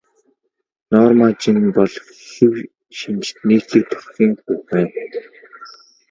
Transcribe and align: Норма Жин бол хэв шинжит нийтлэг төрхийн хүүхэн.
Норма 0.93 1.25
Жин 1.41 1.57
бол 1.75 1.93
хэв 2.31 2.55
шинжит 2.97 3.37
нийтлэг 3.47 3.83
төрхийн 3.89 4.33
хүүхэн. 4.43 4.87